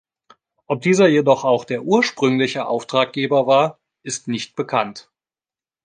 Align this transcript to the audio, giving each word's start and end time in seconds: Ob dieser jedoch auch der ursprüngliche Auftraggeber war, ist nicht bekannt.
Ob 0.65 0.81
dieser 0.81 1.07
jedoch 1.07 1.43
auch 1.43 1.63
der 1.63 1.83
ursprüngliche 1.83 2.65
Auftraggeber 2.65 3.45
war, 3.45 3.79
ist 4.01 4.27
nicht 4.27 4.55
bekannt. 4.55 5.11